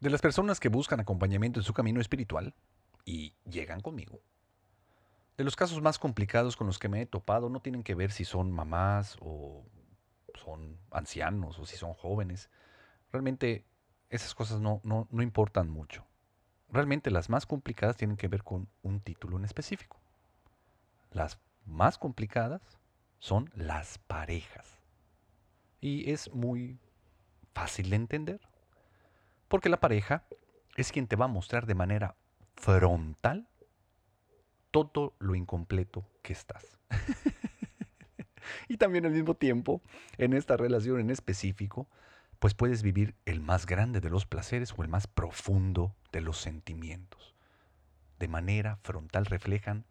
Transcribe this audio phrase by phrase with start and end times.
[0.00, 2.54] De las personas que buscan acompañamiento en su camino espiritual
[3.04, 4.20] y llegan conmigo.
[5.36, 8.12] De los casos más complicados con los que me he topado no tienen que ver
[8.12, 9.64] si son mamás o
[10.34, 12.48] son ancianos o si son jóvenes.
[13.10, 13.64] Realmente
[14.10, 16.06] esas cosas no, no, no importan mucho.
[16.70, 20.00] Realmente las más complicadas tienen que ver con un título en específico.
[21.10, 22.62] Las más complicadas
[23.18, 24.78] son las parejas.
[25.80, 26.78] Y es muy
[27.54, 28.40] fácil de entender.
[29.48, 30.24] Porque la pareja
[30.76, 32.16] es quien te va a mostrar de manera
[32.54, 33.48] frontal
[34.70, 36.78] todo lo incompleto que estás.
[38.68, 39.82] y también al mismo tiempo,
[40.18, 41.88] en esta relación en específico,
[42.38, 46.38] pues puedes vivir el más grande de los placeres o el más profundo de los
[46.38, 47.34] sentimientos.
[48.18, 49.84] De manera frontal reflejan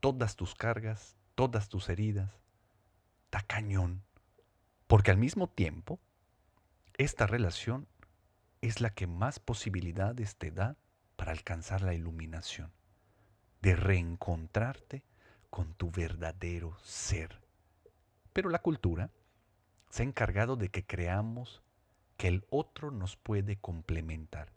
[0.00, 2.30] todas tus cargas, todas tus heridas.
[3.30, 4.02] Da cañón.
[4.86, 5.98] Porque al mismo tiempo,
[6.96, 7.88] esta relación
[8.66, 10.76] es la que más posibilidades te da
[11.16, 12.72] para alcanzar la iluminación,
[13.62, 15.04] de reencontrarte
[15.50, 17.40] con tu verdadero ser.
[18.32, 19.10] Pero la cultura
[19.88, 21.62] se ha encargado de que creamos
[22.16, 24.52] que el otro nos puede complementar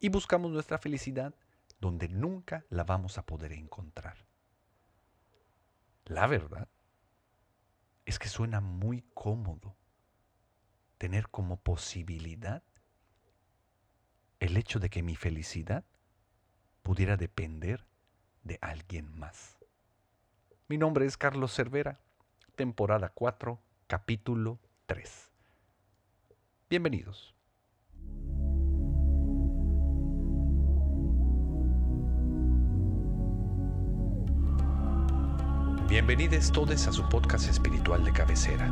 [0.00, 1.34] y buscamos nuestra felicidad
[1.80, 4.16] donde nunca la vamos a poder encontrar.
[6.06, 6.68] La verdad
[8.06, 9.76] es que suena muy cómodo
[10.96, 12.62] tener como posibilidad
[14.40, 15.84] el hecho de que mi felicidad
[16.82, 17.84] pudiera depender
[18.44, 19.58] de alguien más.
[20.68, 22.00] Mi nombre es Carlos Cervera,
[22.54, 25.32] temporada 4, capítulo 3.
[26.70, 27.34] Bienvenidos.
[35.88, 38.68] Bienvenidos todos a su podcast espiritual de cabecera,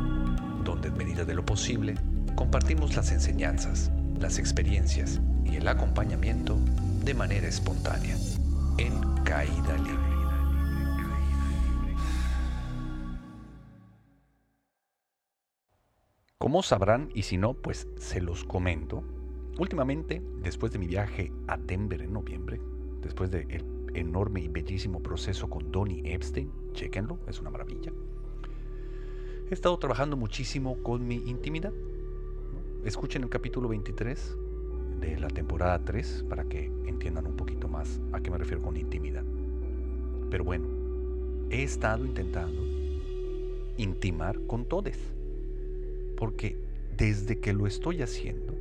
[0.63, 1.95] donde en medida de lo posible
[2.35, 5.19] compartimos las enseñanzas, las experiencias
[5.51, 6.57] y el acompañamiento
[7.03, 8.15] de manera espontánea,
[8.77, 10.07] en caída libre.
[16.37, 19.03] Como sabrán, y si no, pues se los comento,
[19.57, 22.61] últimamente, después de mi viaje a Denver en noviembre,
[23.01, 23.47] después del
[23.93, 27.91] enorme y bellísimo proceso con Donnie Epstein, chequenlo, es una maravilla,
[29.49, 31.73] he estado trabajando muchísimo con mi intimidad.
[32.83, 34.37] Escuchen el capítulo 23
[34.99, 38.77] de la temporada 3 para que entiendan un poquito más a qué me refiero con
[38.77, 39.23] intimidad.
[40.29, 40.67] Pero bueno,
[41.49, 42.61] he estado intentando
[43.77, 44.97] intimar con todos.
[46.17, 46.57] Porque
[46.97, 48.53] desde que lo estoy haciendo,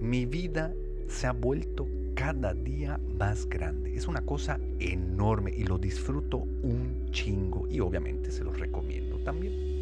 [0.00, 0.74] mi vida
[1.08, 3.94] se ha vuelto cada día más grande.
[3.94, 9.75] Es una cosa enorme y lo disfruto un chingo y obviamente se los recomiendo también.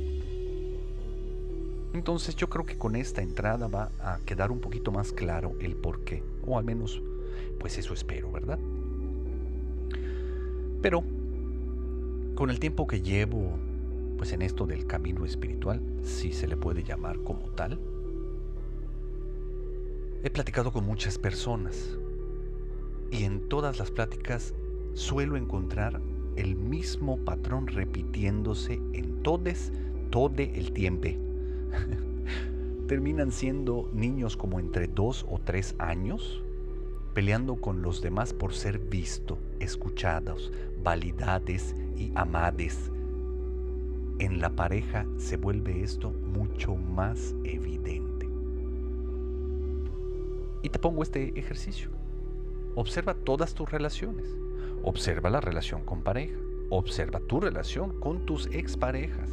[1.94, 5.76] Entonces yo creo que con esta entrada va a quedar un poquito más claro el
[5.76, 7.00] por qué, o al menos
[7.60, 8.58] pues eso espero, ¿verdad?
[10.82, 11.04] Pero
[12.34, 13.56] con el tiempo que llevo
[14.18, 17.78] pues en esto del camino espiritual, si se le puede llamar como tal,
[20.24, 21.96] he platicado con muchas personas
[23.12, 24.52] y en todas las pláticas
[24.94, 26.00] suelo encontrar
[26.34, 29.44] el mismo patrón repitiéndose en todo
[30.38, 31.23] el tiempo
[32.86, 36.42] terminan siendo niños como entre dos o tres años,
[37.14, 40.52] peleando con los demás por ser visto, escuchados,
[40.82, 42.90] validades y amades.
[44.18, 48.28] En la pareja se vuelve esto mucho más evidente.
[50.62, 51.90] Y te pongo este ejercicio.
[52.74, 54.26] Observa todas tus relaciones.
[54.82, 56.38] Observa la relación con pareja.
[56.70, 59.30] Observa tu relación con tus exparejas.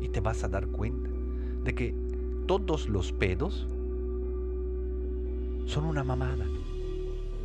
[0.00, 0.97] Y te vas a dar cuenta
[1.64, 1.94] de que
[2.46, 3.66] todos los pedos
[5.66, 6.46] son una mamada.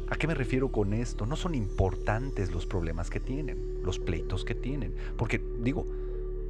[0.09, 1.25] ¿A qué me refiero con esto?
[1.25, 4.93] No son importantes los problemas que tienen, los pleitos que tienen.
[5.17, 5.85] Porque digo,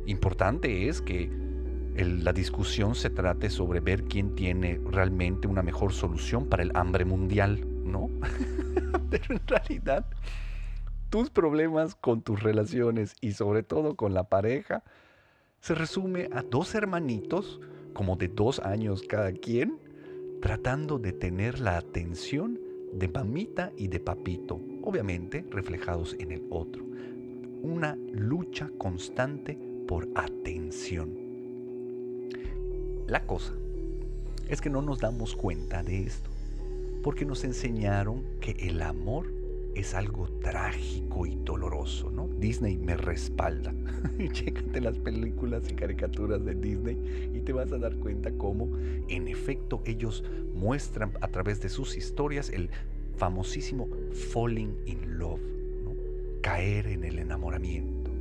[0.06, 1.30] importante es que
[1.96, 7.06] la discusión se trate sobre ver quién tiene realmente una mejor solución para el hambre
[7.06, 8.10] mundial, ¿no?
[9.10, 10.06] Pero en realidad,
[11.10, 14.84] tus problemas con tus relaciones y sobre todo con la pareja
[15.64, 17.62] se resume a dos hermanitos,
[17.94, 19.80] como de dos años cada quien,
[20.42, 22.60] tratando de tener la atención
[22.92, 26.84] de mamita y de papito, obviamente reflejados en el otro.
[27.62, 29.58] Una lucha constante
[29.88, 31.18] por atención.
[33.08, 33.54] La cosa
[34.50, 36.30] es que no nos damos cuenta de esto,
[37.04, 39.32] porque nos enseñaron que el amor
[39.76, 42.28] es algo trágico y doloroso, ¿no?
[42.40, 43.74] Disney me respalda.
[44.32, 48.70] Chécate las películas y caricaturas de Disney y te vas a dar cuenta cómo,
[49.08, 50.24] en efecto, ellos
[50.54, 52.70] muestran a través de sus historias el
[53.16, 53.88] famosísimo
[54.32, 55.42] falling in love,
[56.42, 58.12] caer en el enamoramiento.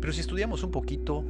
[0.00, 1.24] Pero si estudiamos un poquito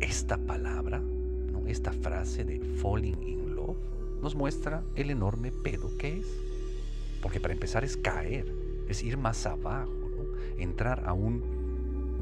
[0.00, 1.66] esta palabra, ¿no?
[1.66, 3.76] esta frase de falling in love,
[4.22, 6.51] nos muestra el enorme pedo que es.
[7.22, 8.52] Porque para empezar es caer,
[8.88, 9.92] es ir más abajo,
[10.58, 11.40] entrar a un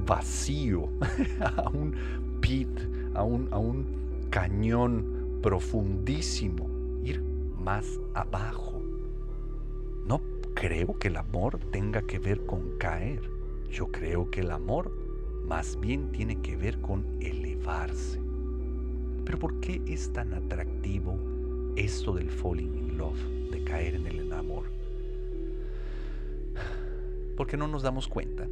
[0.07, 0.89] vacío,
[1.41, 2.69] a un pit,
[3.15, 3.87] a un, a un
[4.31, 6.69] cañón profundísimo,
[7.03, 7.23] ir
[7.59, 8.81] más abajo.
[10.07, 10.21] No
[10.55, 13.23] creo que el amor tenga que ver con caer.
[13.71, 14.93] Yo creo que el amor
[15.47, 18.21] más bien tiene que ver con elevarse.
[19.25, 21.19] Pero ¿por qué es tan atractivo
[21.77, 23.19] esto del falling in love,
[23.51, 24.80] de caer en el amor?
[27.41, 28.47] Porque no nos damos cuenta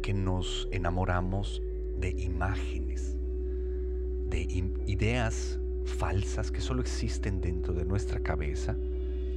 [0.00, 1.60] que nos enamoramos
[2.00, 3.18] de imágenes,
[4.30, 4.40] de
[4.86, 8.74] ideas falsas que solo existen dentro de nuestra cabeza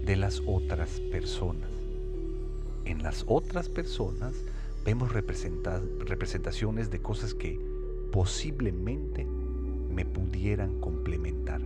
[0.06, 1.70] de las otras personas.
[2.86, 4.46] En las otras personas
[4.86, 7.60] vemos representaciones de cosas que
[8.14, 11.60] posiblemente me pudieran complementar,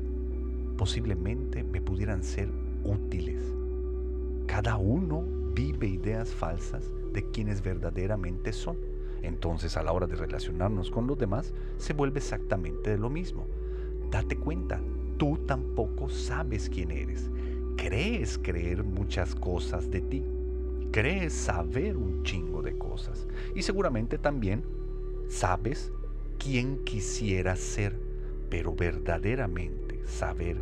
[0.80, 2.50] posiblemente me pudieran ser
[2.86, 3.44] útiles.
[4.47, 8.77] Cada uno vive ideas falsas de quienes verdaderamente son.
[9.21, 13.45] Entonces a la hora de relacionarnos con los demás se vuelve exactamente lo mismo.
[14.09, 14.81] Date cuenta,
[15.18, 17.30] tú tampoco sabes quién eres.
[17.77, 20.24] Crees creer muchas cosas de ti
[20.92, 23.25] crees saber un chingo de cosas
[23.56, 24.63] y seguramente también
[25.30, 25.92] sabes
[26.38, 27.95] quién quisieras ser,
[28.50, 30.57] pero verdaderamente saber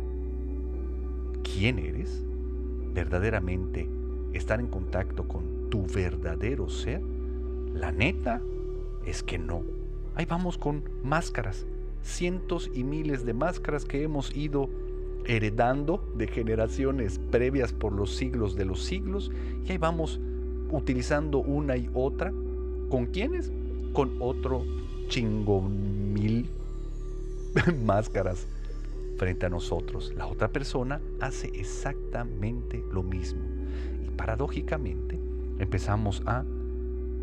[1.42, 2.22] quién eres,
[2.94, 3.88] verdaderamente
[4.32, 7.02] estar en contacto con tu verdadero ser,
[7.74, 8.40] la neta
[9.06, 9.62] es que no.
[10.14, 11.66] Ahí vamos con máscaras,
[12.02, 14.68] cientos y miles de máscaras que hemos ido
[15.26, 19.30] heredando de generaciones previas por los siglos de los siglos
[19.66, 20.20] y ahí vamos
[20.70, 22.32] utilizando una y otra.
[22.88, 23.52] ¿Con quiénes?
[23.92, 24.64] Con otro
[25.08, 26.48] chingo mil
[27.84, 28.46] máscaras
[29.16, 30.12] frente a nosotros.
[30.16, 33.39] La otra persona hace exactamente lo mismo.
[34.20, 35.18] Paradójicamente
[35.60, 36.44] empezamos a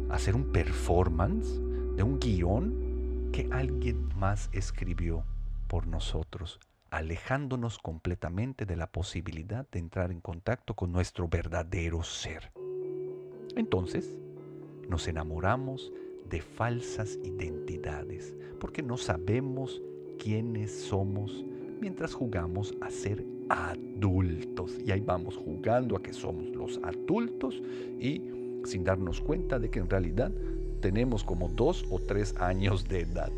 [0.10, 1.62] hacer un performance
[1.96, 5.24] de un guion que alguien más escribió
[5.68, 6.60] por nosotros
[6.90, 12.52] alejándonos completamente de la posibilidad de entrar en contacto con nuestro verdadero ser.
[13.56, 14.18] Entonces,
[14.90, 15.94] nos enamoramos
[16.28, 19.84] de falsas identidades porque no sabemos
[20.18, 21.46] quiénes somos
[21.80, 24.78] mientras jugamos a ser adultos.
[24.86, 27.62] Y ahí vamos jugando a que somos los adultos
[28.00, 28.22] y
[28.64, 30.32] sin darnos cuenta de que en realidad
[30.82, 33.32] tenemos como dos o tres años de edad.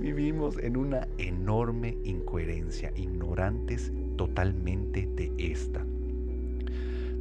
[0.00, 5.84] Vivimos en una enorme incoherencia, ignorantes totalmente de esta.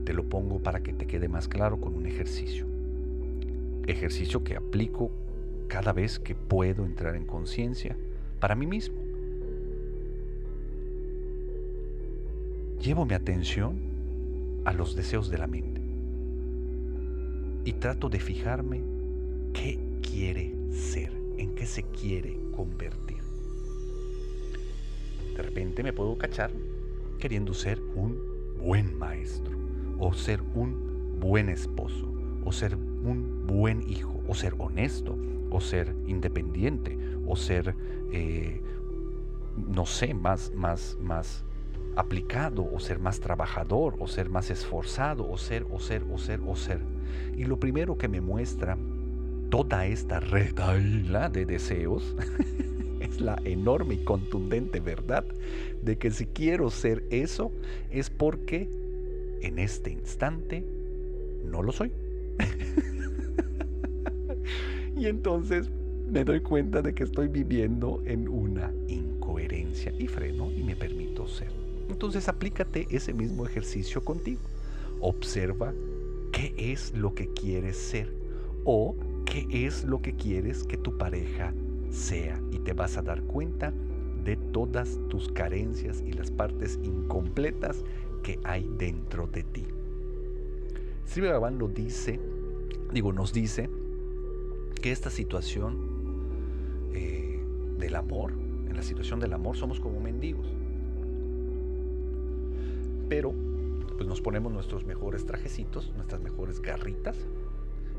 [0.06, 2.66] Te lo pongo para que te quede más claro con un ejercicio.
[3.86, 5.12] Ejercicio que aplico
[5.68, 7.96] cada vez que puedo entrar en conciencia
[8.40, 9.01] para mí mismo.
[12.82, 13.76] Llevo mi atención
[14.66, 15.82] a los deseos de la mente
[17.64, 18.82] y trato de fijarme
[19.54, 23.22] qué quiere ser, en qué se quiere convertir.
[25.36, 26.50] De repente me puedo cachar
[27.20, 28.18] queriendo ser un
[28.58, 29.56] buen maestro,
[30.00, 32.12] o ser un buen esposo,
[32.44, 35.16] o ser un buen hijo, o ser honesto,
[35.52, 36.98] o ser independiente,
[37.28, 37.76] o ser,
[38.12, 38.60] eh,
[39.56, 41.46] no sé, más, más, más
[41.96, 46.40] aplicado, o ser más trabajador, o ser más esforzado, o ser, o ser, o ser,
[46.46, 46.80] o ser.
[47.38, 48.78] Y lo primero que me muestra
[49.50, 52.16] toda esta retaila de deseos
[53.02, 55.26] es la enorme y contundente verdad
[55.84, 57.52] de que si quiero ser eso
[57.92, 58.70] es porque
[59.42, 60.64] en este instante
[61.46, 61.92] no lo soy.
[64.98, 65.70] y entonces
[66.10, 71.28] me doy cuenta de que estoy viviendo en una incoherencia y freno y me permito
[71.28, 71.61] ser.
[71.90, 74.42] Entonces aplícate ese mismo ejercicio contigo.
[75.00, 75.74] Observa
[76.32, 78.14] qué es lo que quieres ser
[78.64, 78.96] o
[79.26, 81.54] qué es lo que quieres que tu pareja
[81.90, 83.74] sea y te vas a dar cuenta
[84.24, 87.84] de todas tus carencias y las partes incompletas
[88.24, 89.66] que hay dentro de ti.
[91.06, 92.20] Sri Bhagavan lo dice,
[92.94, 93.70] digo, nos dice
[94.82, 95.78] que esta situación
[96.94, 97.40] eh,
[97.78, 98.32] del amor,
[98.68, 100.48] en la situación del amor somos como mendigos.
[103.12, 103.34] Pero
[103.98, 107.18] pues nos ponemos nuestros mejores trajecitos, nuestras mejores garritas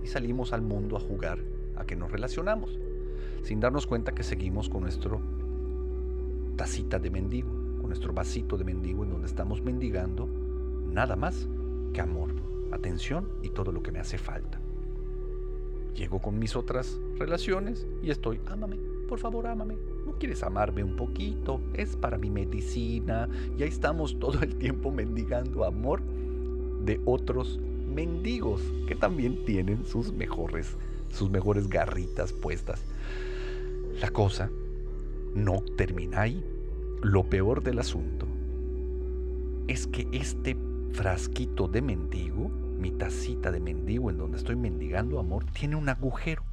[0.02, 1.38] y salimos al mundo a jugar
[1.76, 2.78] a que nos relacionamos,
[3.42, 5.20] sin darnos cuenta que seguimos con nuestro
[6.56, 10.26] tacita de mendigo, con nuestro vasito de mendigo en donde estamos mendigando
[10.90, 11.46] nada más
[11.92, 12.30] que amor,
[12.70, 14.62] atención y todo lo que me hace falta.
[15.94, 18.78] Llego con mis otras relaciones y estoy, ámame,
[19.10, 19.76] por favor, ámame.
[20.06, 21.60] ¿No quieres amarme un poquito?
[21.74, 23.28] Es para mi medicina.
[23.56, 26.02] Y ahí estamos todo el tiempo mendigando amor
[26.84, 27.58] de otros
[27.92, 30.76] mendigos que también tienen sus mejores,
[31.12, 32.82] sus mejores garritas puestas.
[34.00, 34.50] La cosa
[35.34, 36.44] no termina ahí.
[37.02, 38.26] Lo peor del asunto
[39.68, 40.56] es que este
[40.92, 46.44] frasquito de mendigo, mi tacita de mendigo en donde estoy mendigando amor, tiene un agujero.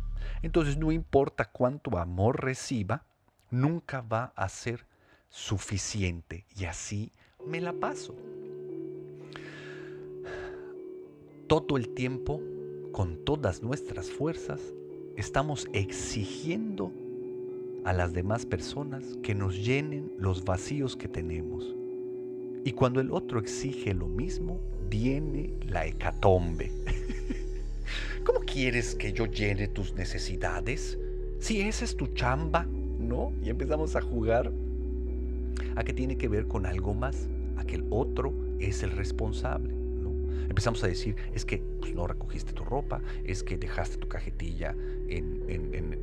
[0.42, 3.06] Entonces no importa cuánto amor reciba,
[3.52, 4.86] nunca va a ser
[5.30, 6.46] suficiente.
[6.58, 7.12] Y así
[7.46, 8.16] me la paso.
[11.48, 12.42] Todo el tiempo,
[12.92, 14.62] con todas nuestras fuerzas,
[15.16, 16.92] estamos exigiendo
[17.86, 21.76] a las demás personas que nos llenen los vacíos que tenemos.
[22.66, 26.72] Y cuando el otro exige lo mismo, viene la hecatombe.
[28.26, 30.98] ¿Cómo quieres que yo llene tus necesidades?
[31.40, 32.68] Si esa es tu chamba,
[33.10, 33.34] ¿no?
[33.44, 34.52] Y empezamos a jugar
[35.76, 39.74] a que tiene que ver con algo más, a que el otro es el responsable,
[39.74, 40.12] ¿no?
[40.48, 44.76] Empezamos a decir, es que pues, no recogiste tu ropa, es que dejaste tu cajetilla
[45.08, 45.40] en,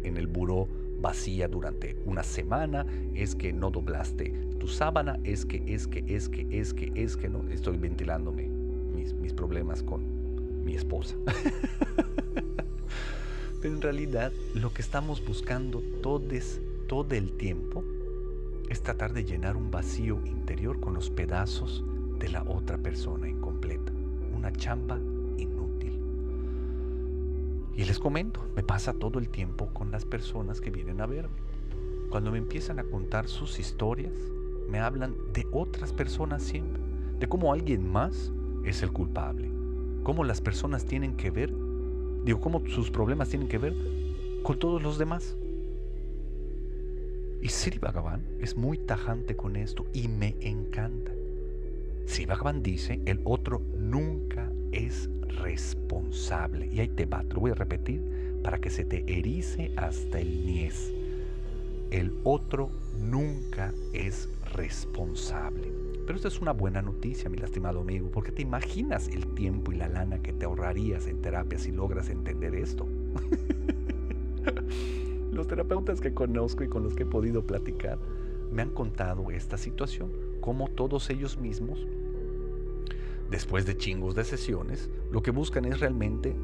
[0.04, 0.68] el buró
[1.00, 6.28] vacía durante una semana, es que no doblaste tu sábana, es que, es que, es
[6.28, 8.48] que, es que, es que, no, estoy ventilándome
[8.94, 11.14] mis, mis problemas con mi esposa.
[13.62, 17.84] Pero en realidad lo que estamos buscando todos, todo el tiempo
[18.68, 21.84] es tratar de llenar un vacío interior con los pedazos
[22.18, 23.92] de la otra persona incompleta.
[24.34, 24.98] Una chamba
[27.76, 31.36] y les comento, me pasa todo el tiempo con las personas que vienen a verme.
[32.08, 34.14] Cuando me empiezan a contar sus historias,
[34.70, 36.80] me hablan de otras personas siempre,
[37.18, 38.32] de cómo alguien más
[38.64, 39.50] es el culpable,
[40.04, 41.52] cómo las personas tienen que ver,
[42.24, 43.74] digo, cómo sus problemas tienen que ver
[44.42, 45.36] con todos los demás.
[47.40, 51.12] Y Sri Bhagavan es muy tajante con esto y me encanta.
[52.06, 55.08] Sri Bhagavan dice, el otro nunca es
[55.42, 56.66] responsable.
[56.66, 58.02] Y ahí te va, te lo voy a repetir
[58.42, 60.92] para que se te erice hasta el niés.
[61.90, 65.72] El otro nunca es responsable.
[66.06, 69.76] Pero esta es una buena noticia, mi lastimado amigo, porque te imaginas el tiempo y
[69.76, 72.86] la lana que te ahorrarías en terapia si logras entender esto.
[75.46, 78.00] los terapeutas que conozco y con los que he podido platicar
[78.50, 80.10] me han contado esta situación,
[80.40, 81.86] como todos ellos mismos
[83.30, 86.34] después de chingos de sesiones, lo que buscan es realmente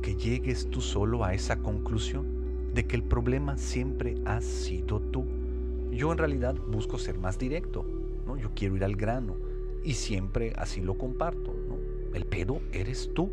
[0.00, 2.24] que llegues tú solo a esa conclusión
[2.72, 5.26] de que el problema siempre has sido tú.
[5.90, 7.84] Yo en realidad busco ser más directo,
[8.26, 8.38] ¿no?
[8.38, 9.36] Yo quiero ir al grano
[9.82, 11.76] y siempre así lo comparto, ¿no?
[12.14, 13.30] El pedo eres tú.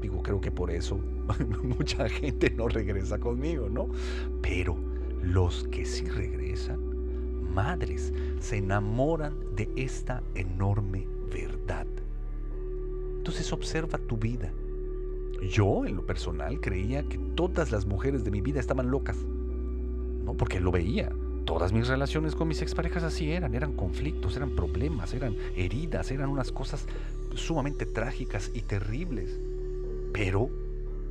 [0.00, 0.98] Digo, creo que por eso
[1.62, 3.88] mucha gente no regresa conmigo, ¿no?
[4.40, 4.76] Pero
[5.22, 6.80] los que sí regresan,
[7.52, 11.86] madres, se enamoran de esta enorme verdad.
[13.18, 14.50] Entonces observa tu vida.
[15.48, 19.16] Yo, en lo personal, creía que todas las mujeres de mi vida estaban locas.
[20.24, 21.12] No, porque lo veía.
[21.44, 26.28] Todas mis relaciones con mis exparejas así eran, eran conflictos, eran problemas, eran heridas, eran
[26.28, 26.86] unas cosas
[27.34, 29.38] sumamente trágicas y terribles.
[30.12, 30.50] Pero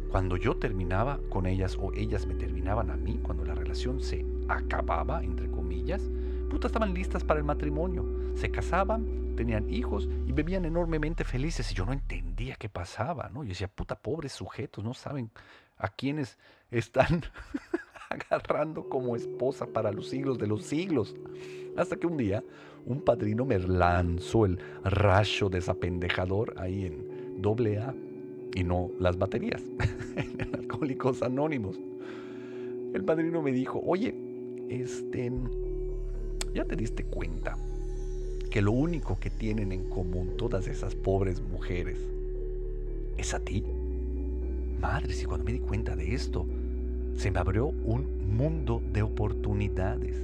[0.10, 4.26] cuando yo terminaba con ellas o ellas me terminaban a mí, cuando la relación se
[4.48, 6.02] acababa, entre comillas,
[6.50, 8.06] puta, estaban listas para el matrimonio.
[8.36, 11.72] Se casaban, tenían hijos y vivían enormemente felices.
[11.72, 13.44] Y yo no entendía qué pasaba, ¿no?
[13.44, 15.30] Yo decía, puta, pobres sujetos, no saben
[15.78, 16.40] a quiénes
[16.72, 17.22] están
[18.10, 21.16] agarrando como esposa para los siglos de los siglos.
[21.78, 22.44] Hasta que un día
[22.86, 27.94] un padrino me lanzó el rayo desapendejador ahí en doble A
[28.56, 29.64] y no las baterías,
[30.16, 31.80] en Alcohólicos Anónimos.
[32.94, 34.16] El padrino me dijo, oye,
[34.70, 35.32] este,
[36.54, 37.58] ¿Ya te diste cuenta
[38.50, 42.00] que lo único que tienen en común todas esas pobres mujeres
[43.18, 43.64] es a ti?
[44.82, 46.48] Madre, si cuando me di cuenta de esto,
[47.16, 50.16] se me abrió un mundo de oportunidades.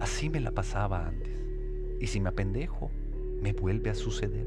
[0.00, 1.32] Así me la pasaba antes.
[2.00, 2.90] Y si me apendejo,
[3.40, 4.46] me vuelve a suceder.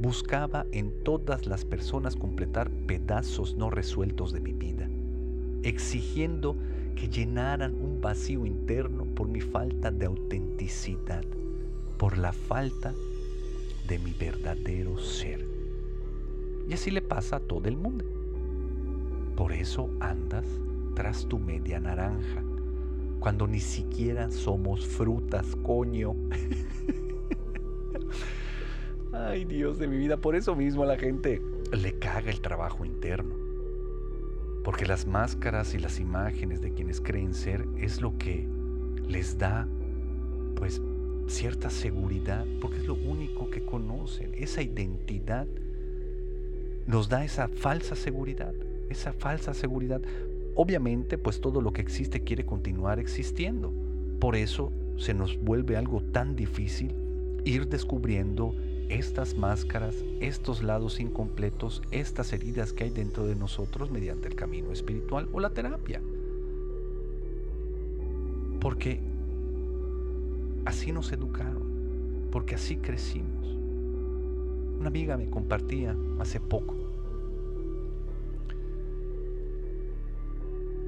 [0.00, 4.88] Buscaba en todas las personas completar pedazos no resueltos de mi vida,
[5.62, 6.56] exigiendo
[6.94, 11.24] que llenaran un vacío interno por mi falta de autenticidad.
[11.98, 12.94] por la falta
[13.88, 15.44] de mi verdadero ser.
[16.68, 18.04] Y así le pasa a todo el mundo.
[19.36, 20.46] Por eso andas
[20.94, 22.44] tras tu media naranja,
[23.18, 26.14] cuando ni siquiera somos frutas, coño.
[29.28, 32.86] Ay, Dios de mi vida, por eso mismo a la gente le caga el trabajo
[32.86, 33.34] interno.
[34.64, 38.48] Porque las máscaras y las imágenes de quienes creen ser es lo que
[39.06, 39.68] les da,
[40.56, 40.80] pues,
[41.26, 44.32] cierta seguridad, porque es lo único que conocen.
[44.34, 45.46] Esa identidad
[46.86, 48.54] nos da esa falsa seguridad,
[48.88, 50.00] esa falsa seguridad.
[50.54, 53.74] Obviamente, pues todo lo que existe quiere continuar existiendo.
[54.20, 56.94] Por eso se nos vuelve algo tan difícil
[57.44, 58.54] ir descubriendo
[58.88, 64.72] estas máscaras, estos lados incompletos, estas heridas que hay dentro de nosotros mediante el camino
[64.72, 66.00] espiritual o la terapia.
[68.60, 69.00] Porque
[70.64, 73.46] así nos educaron, porque así crecimos.
[74.78, 76.74] Una amiga me compartía hace poco.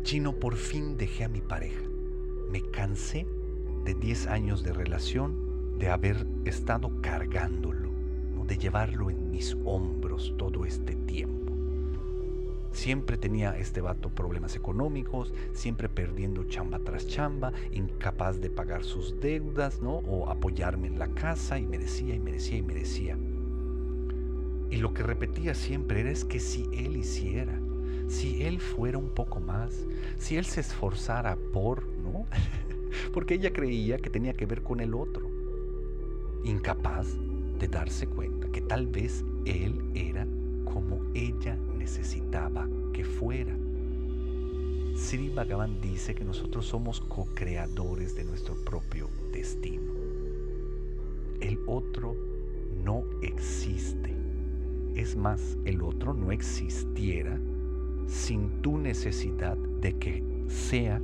[0.03, 1.83] Chino, por fin dejé a mi pareja.
[2.51, 3.27] Me cansé
[3.85, 7.90] de 10 años de relación, de haber estado cargándolo
[8.51, 11.53] de llevarlo en mis hombros todo este tiempo.
[12.73, 19.21] Siempre tenía este vato problemas económicos, siempre perdiendo chamba tras chamba, incapaz de pagar sus
[19.21, 19.99] deudas, ¿no?
[19.99, 23.17] O apoyarme en la casa y me decía y me decía y me decía.
[24.69, 27.57] Y lo que repetía siempre era es que si él hiciera,
[28.09, 29.87] si él fuera un poco más,
[30.19, 32.27] si él se esforzara por, ¿no?
[33.15, 35.31] Porque ella creía que tenía que ver con el otro.
[36.43, 37.17] Incapaz
[37.61, 40.27] de darse cuenta que tal vez él era
[40.65, 43.57] como ella necesitaba que fuera.
[44.97, 49.93] Sri Bhagavan dice que nosotros somos co-creadores de nuestro propio destino.
[51.41, 52.15] El otro
[52.85, 54.15] no existe.
[54.95, 57.39] Es más, el otro no existiera
[58.07, 61.01] sin tu necesidad de que sea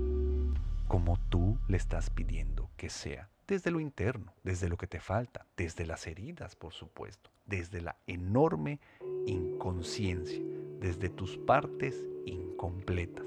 [0.88, 5.47] como tú le estás pidiendo que sea desde lo interno, desde lo que te falta,
[5.57, 8.80] desde las heridas, por supuesto, desde la enorme
[9.26, 10.42] inconsciencia,
[10.80, 13.24] desde tus partes incompletas.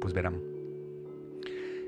[0.00, 0.40] Pues verán,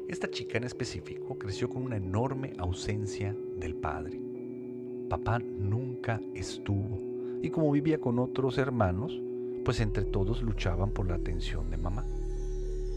[0.08, 4.20] esta chica en específico creció con una enorme ausencia del padre.
[5.08, 6.98] Papá nunca estuvo
[7.42, 9.20] y como vivía con otros hermanos,
[9.64, 12.04] pues entre todos luchaban por la atención de mamá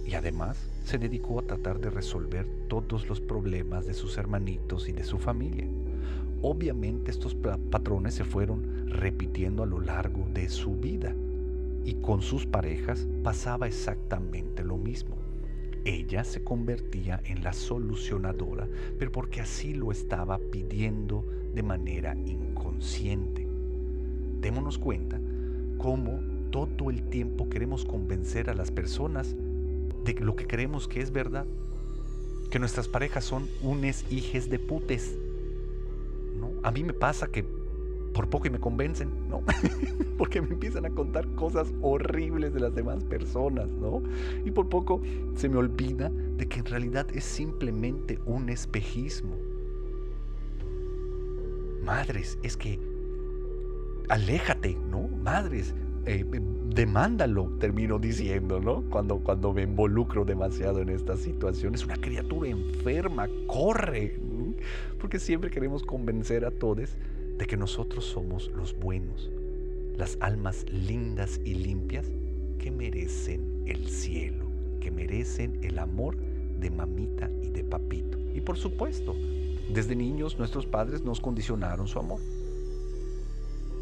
[0.05, 4.91] y además se dedicó a tratar de resolver todos los problemas de sus hermanitos y
[4.91, 5.65] de su familia.
[6.41, 11.13] Obviamente estos patrones se fueron repitiendo a lo largo de su vida
[11.85, 15.15] y con sus parejas pasaba exactamente lo mismo.
[15.83, 18.67] Ella se convertía en la solucionadora,
[18.99, 21.25] pero porque así lo estaba pidiendo
[21.55, 23.47] de manera inconsciente.
[24.41, 25.19] Démonos cuenta
[25.77, 26.19] cómo
[26.51, 29.35] todo el tiempo queremos convencer a las personas
[30.03, 31.45] de lo que creemos que es verdad.
[32.51, 35.17] Que nuestras parejas son unes hijes de putes.
[36.63, 37.45] A mí me pasa que
[38.13, 39.41] por poco y me convencen, ¿no?
[40.17, 44.03] Porque me empiezan a contar cosas horribles de las demás personas, ¿no?
[44.45, 45.01] Y por poco
[45.35, 49.37] se me olvida de que en realidad es simplemente un espejismo.
[51.83, 52.79] Madres, es que
[54.09, 55.07] aléjate, ¿no?
[55.07, 55.73] Madres,
[56.05, 56.25] eh,
[56.73, 58.83] demándalo, termino diciendo, ¿no?
[58.89, 61.75] Cuando, cuando me involucro demasiado en esta situación.
[61.75, 64.19] Es una criatura enferma, corre.
[64.99, 66.97] Porque siempre queremos convencer a todos
[67.37, 69.31] de que nosotros somos los buenos,
[69.97, 72.11] las almas lindas y limpias
[72.59, 74.45] que merecen el cielo,
[74.79, 78.17] que merecen el amor de mamita y de papito.
[78.33, 79.15] Y por supuesto,
[79.73, 82.19] desde niños nuestros padres nos condicionaron su amor.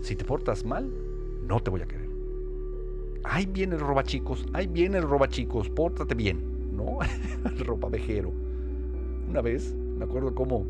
[0.01, 0.89] Si te portas mal,
[1.45, 2.09] no te voy a querer
[3.23, 6.99] ahí viene el robachicos, ahí viene el robachicos, pórtate bien, ¿no?
[7.45, 8.31] el ropavejero.
[9.29, 10.65] Una vez, me acuerdo cómo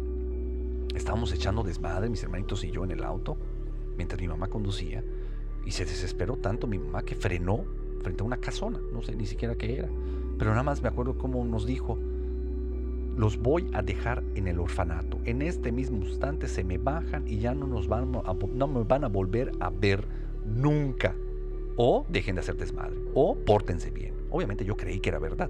[0.96, 3.38] estábamos echando desmadre, mis hermanitos y yo, en el auto,
[3.96, 5.04] mientras mi mamá conducía,
[5.66, 7.64] y se desesperó tanto mi mamá que frenó
[8.02, 9.90] frente a una casona, no sé ni siquiera qué era,
[10.40, 12.00] pero nada más me acuerdo cómo nos dijo,
[13.18, 15.20] los voy a dejar en el orfanato.
[15.26, 18.84] En este mismo instante se me bajan y ya no, nos van a, no me
[18.84, 20.08] van a volver a ver
[20.46, 21.14] nunca
[21.76, 24.14] o dejen de hacer desmadre, o pórtense bien.
[24.32, 25.50] Obviamente yo creí que era verdad.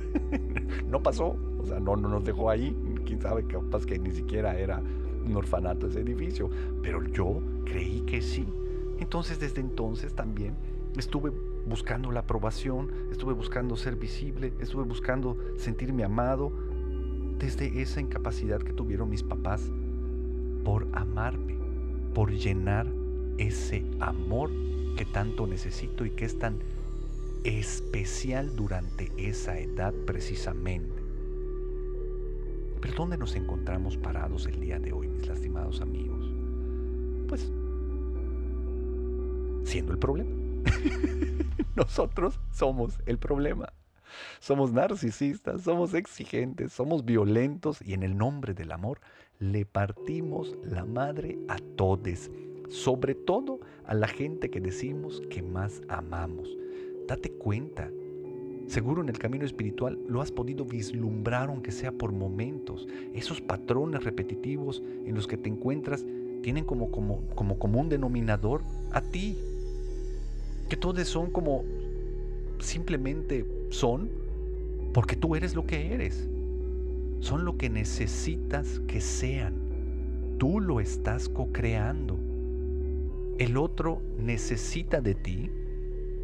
[0.86, 2.76] no pasó, o sea, no, no nos dejó ahí.
[3.04, 4.82] Quién sabe, capaz que ni siquiera era
[5.24, 6.50] un orfanato ese edificio,
[6.82, 8.46] pero yo creí que sí.
[8.98, 10.54] Entonces, desde entonces también
[10.96, 11.30] estuve
[11.66, 16.52] buscando la aprobación, estuve buscando ser visible, estuve buscando sentirme amado,
[17.38, 19.70] desde esa incapacidad que tuvieron mis papás
[20.64, 21.56] por amarme,
[22.14, 22.86] por llenar
[23.38, 24.50] ese amor
[24.96, 26.58] que tanto necesito y que es tan
[27.44, 30.99] especial durante esa edad precisamente.
[32.80, 36.30] Pero ¿dónde nos encontramos parados el día de hoy, mis lastimados amigos?
[37.28, 37.52] Pues
[39.64, 40.30] siendo el problema.
[41.76, 43.72] Nosotros somos el problema.
[44.40, 49.00] Somos narcisistas, somos exigentes, somos violentos y en el nombre del amor
[49.38, 52.30] le partimos la madre a todos,
[52.68, 56.48] sobre todo a la gente que decimos que más amamos.
[57.06, 57.90] Date cuenta,
[58.70, 62.86] seguro en el camino espiritual lo has podido vislumbrar aunque sea por momentos.
[63.14, 66.06] Esos patrones repetitivos en los que te encuentras
[66.42, 69.36] tienen como, como, como común denominador a ti.
[70.68, 71.64] Que todos son como
[72.60, 74.08] simplemente son
[74.94, 76.28] porque tú eres lo que eres.
[77.18, 79.54] Son lo que necesitas que sean.
[80.38, 82.18] Tú lo estás co-creando.
[83.36, 85.50] El otro necesita de ti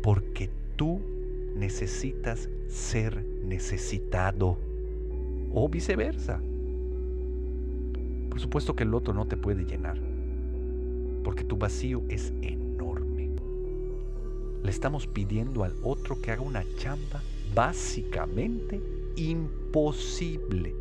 [0.01, 1.16] porque tú
[1.57, 4.59] necesitas ser necesitado.
[5.53, 6.41] O viceversa.
[8.29, 9.99] Por supuesto que el otro no te puede llenar.
[11.25, 13.31] Porque tu vacío es enorme.
[14.63, 17.23] Le estamos pidiendo al otro que haga una chamba
[17.55, 18.81] básicamente
[19.17, 20.75] imposible.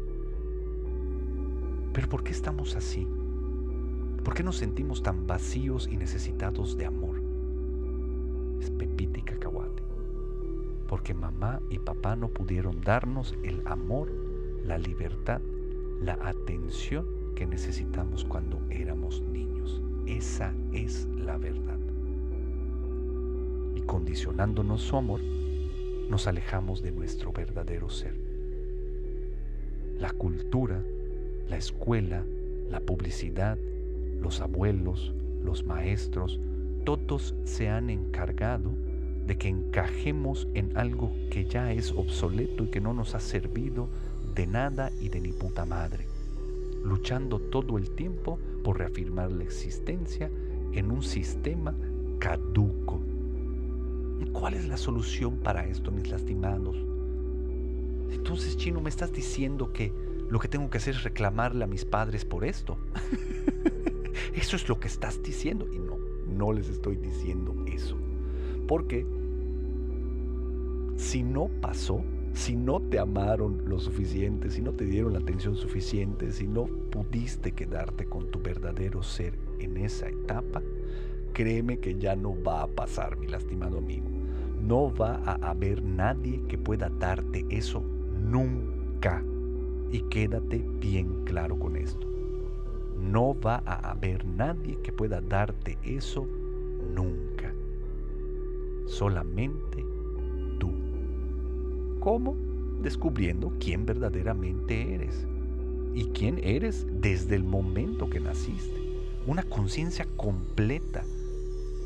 [1.94, 3.08] Pero ¿por qué estamos así?
[4.24, 7.22] ¿Por qué nos sentimos tan vacíos y necesitados de amor?
[8.60, 8.72] Es
[9.24, 9.45] cacahuate.
[11.06, 14.12] Porque mamá y papá no pudieron darnos el amor,
[14.64, 15.40] la libertad,
[16.02, 19.84] la atención que necesitamos cuando éramos niños.
[20.08, 21.78] Esa es la verdad.
[23.76, 25.22] Y condicionándonos su amor,
[26.10, 28.16] nos alejamos de nuestro verdadero ser.
[30.00, 30.82] La cultura,
[31.48, 32.26] la escuela,
[32.68, 33.60] la publicidad,
[34.20, 35.14] los abuelos,
[35.44, 36.40] los maestros,
[36.84, 38.72] todos se han encargado
[39.26, 43.90] de que encajemos en algo que ya es obsoleto y que no nos ha servido
[44.34, 46.06] de nada y de ni puta madre,
[46.84, 50.30] luchando todo el tiempo por reafirmar la existencia
[50.74, 51.74] en un sistema
[52.20, 53.02] caduco
[54.32, 56.76] ¿Cuál es la solución para esto, mis lastimados?
[58.12, 59.94] Entonces, chino, me estás diciendo que
[60.30, 62.78] lo que tengo que hacer es reclamarle a mis padres por esto.
[64.36, 65.68] eso es lo que estás diciendo.
[65.72, 67.98] Y no, no les estoy diciendo eso.
[68.68, 69.06] Porque
[70.96, 75.56] si no pasó, si no te amaron lo suficiente, si no te dieron la atención
[75.56, 80.62] suficiente, si no pudiste quedarte con tu verdadero ser en esa etapa,
[81.34, 84.08] créeme que ya no va a pasar, mi lastimado amigo.
[84.62, 87.82] No va a haber nadie que pueda darte eso
[88.20, 89.24] nunca.
[89.92, 92.06] Y quédate bien claro con esto.
[93.00, 96.28] No va a haber nadie que pueda darte eso
[96.94, 97.55] nunca.
[98.86, 99.84] Solamente
[100.60, 100.72] tú.
[102.00, 102.36] ¿Cómo?
[102.82, 105.26] Descubriendo quién verdaderamente eres.
[105.94, 108.80] Y quién eres desde el momento que naciste.
[109.28, 111.04] Una conciencia completa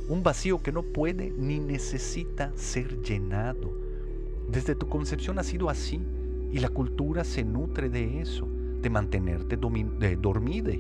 [0.09, 3.71] un vacío que no puede ni necesita ser llenado.
[4.51, 6.01] Desde tu concepción ha sido así
[6.51, 8.47] y la cultura se nutre de eso,
[8.81, 10.73] de mantenerte de dormida.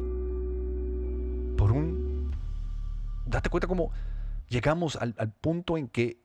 [1.55, 2.31] Por un...
[3.27, 3.91] Date cuenta cómo
[4.49, 6.19] llegamos al, punto en que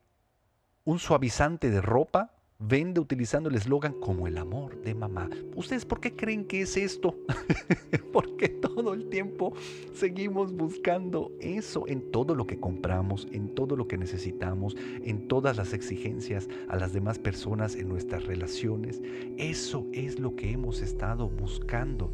[0.83, 5.29] un suavizante de ropa vende utilizando el eslogan como el amor de mamá.
[5.55, 7.17] ¿Ustedes por qué creen que es esto?
[8.13, 9.53] Porque todo el tiempo
[9.93, 15.57] seguimos buscando eso en todo lo que compramos, en todo lo que necesitamos, en todas
[15.57, 19.01] las exigencias a las demás personas en nuestras relaciones.
[19.37, 22.11] Eso es lo que hemos estado buscando.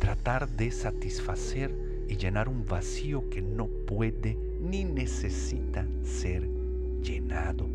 [0.00, 6.48] Tratar de satisfacer y llenar un vacío que no puede ni necesita ser
[7.02, 7.68] llenado.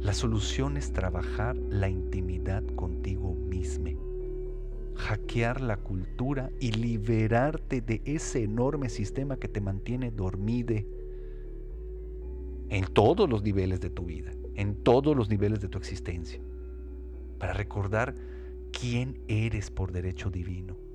[0.00, 3.90] La solución es trabajar la intimidad contigo mismo,
[4.94, 10.86] hackear la cultura y liberarte de ese enorme sistema que te mantiene dormide
[12.70, 16.40] en todos los niveles de tu vida, en todos los niveles de tu existencia,
[17.38, 18.14] para recordar
[18.72, 20.89] quién eres por derecho divino.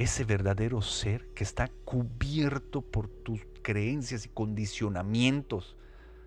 [0.00, 5.76] Ese verdadero ser que está cubierto por tus creencias y condicionamientos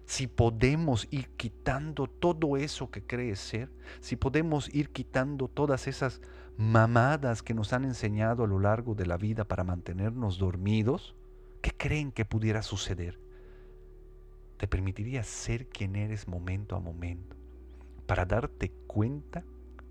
[0.06, 6.22] si podemos ir quitando todo eso que crees ser, si podemos ir quitando todas esas
[6.56, 11.16] mamadas que nos han enseñado a lo largo de la vida para mantenernos dormidos,
[11.64, 13.18] ¿qué creen que pudiera suceder?
[14.58, 17.36] Te permitiría ser quien eres momento a momento,
[18.06, 19.44] para darte cuenta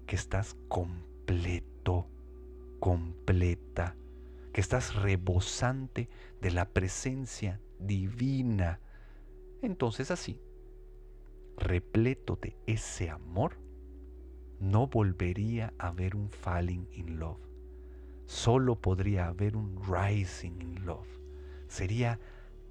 [0.06, 2.06] que estás completo,
[2.82, 3.94] completa,
[4.52, 6.08] que estás rebosante
[6.40, 8.80] de la presencia divina.
[9.62, 10.42] Entonces así,
[11.56, 13.56] repleto de ese amor,
[14.58, 17.38] no volvería a haber un falling in love.
[18.26, 21.06] Solo podría haber un rising in love.
[21.68, 22.18] Sería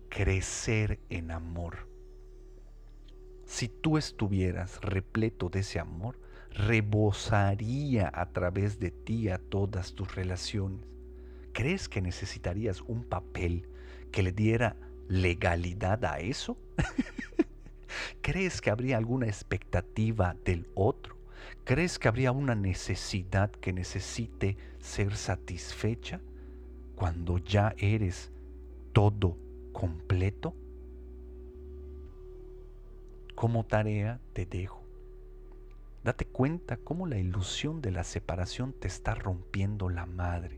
[0.09, 1.87] crecer en amor.
[3.45, 6.19] Si tú estuvieras repleto de ese amor,
[6.53, 10.85] rebosaría a través de ti a todas tus relaciones.
[11.53, 13.67] ¿Crees que necesitarías un papel
[14.11, 14.75] que le diera
[15.07, 16.57] legalidad a eso?
[18.21, 21.17] ¿Crees que habría alguna expectativa del otro?
[21.63, 26.21] ¿Crees que habría una necesidad que necesite ser satisfecha
[26.95, 28.31] cuando ya eres
[28.93, 29.37] todo
[29.73, 30.55] completo?
[33.35, 34.80] Como tarea te dejo.
[36.03, 40.57] Date cuenta cómo la ilusión de la separación te está rompiendo la madre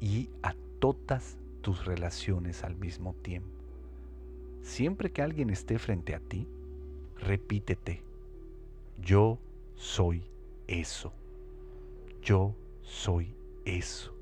[0.00, 3.48] y a todas tus relaciones al mismo tiempo.
[4.60, 6.46] Siempre que alguien esté frente a ti,
[7.18, 8.02] repítete,
[9.00, 9.38] yo
[9.76, 10.22] soy
[10.66, 11.12] eso,
[12.22, 14.14] yo soy eso.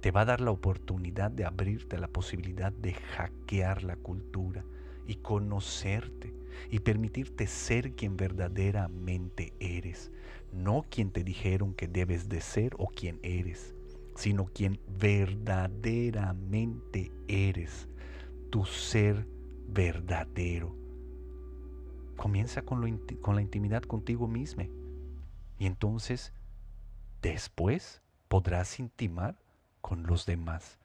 [0.00, 4.64] Te va a dar la oportunidad de abrirte la posibilidad de hackear la cultura
[5.06, 6.32] y conocerte
[6.70, 10.10] y permitirte ser quien verdaderamente eres,
[10.52, 13.74] no quien te dijeron que debes de ser o quien eres,
[14.16, 17.88] sino quien verdaderamente eres,
[18.50, 19.26] tu ser
[19.68, 20.74] verdadero.
[22.16, 24.64] Comienza con, con la intimidad contigo mismo
[25.58, 26.32] y entonces
[27.20, 29.36] después podrás intimar
[29.80, 30.78] con los demás,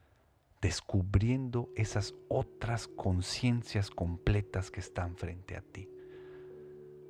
[0.60, 5.88] descubriendo esas otras conciencias completas que están frente a ti.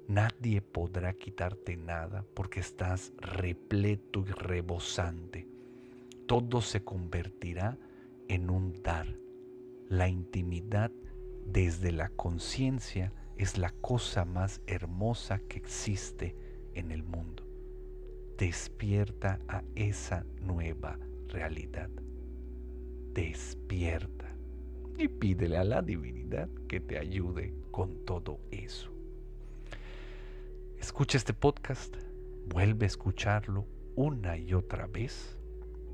[0.06, 5.46] Nadie podrá quitarte nada porque estás repleto y rebosante.
[6.26, 7.78] Todo se convertirá
[8.28, 9.06] en un dar.
[9.88, 10.90] La intimidad
[11.46, 16.36] desde la conciencia es la cosa más hermosa que existe
[16.74, 17.46] en el mundo.
[18.36, 21.90] Despierta a esa nueva realidad.
[23.18, 24.32] Despierta
[24.96, 28.92] y pídele a la divinidad que te ayude con todo eso.
[30.78, 31.96] Escucha este podcast,
[32.46, 35.36] vuelve a escucharlo una y otra vez.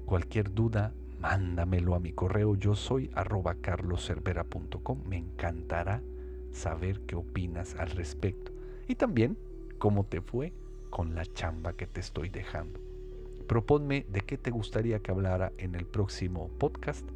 [0.04, 5.02] Cualquier duda, mándamelo a mi correo yo soy arroba carloservera.com.
[5.08, 6.02] Me encantará
[6.52, 8.52] saber qué opinas al respecto
[8.86, 9.38] y también
[9.78, 10.52] cómo te fue
[10.90, 12.80] con la chamba que te estoy dejando.
[13.46, 17.06] Proponme de qué te gustaría que hablara en el próximo podcast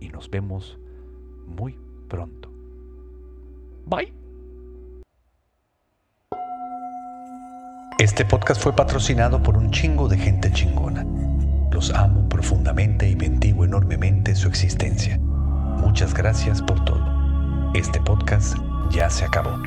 [0.00, 0.78] y nos vemos
[1.46, 2.50] muy pronto.
[3.86, 4.12] Bye.
[7.98, 11.06] Este podcast fue patrocinado por un chingo de gente chingona.
[11.70, 15.18] Los amo profundamente y bendigo enormemente su existencia.
[15.18, 17.02] Muchas gracias por todo.
[17.74, 18.56] Este podcast
[18.90, 19.58] ya se acabó.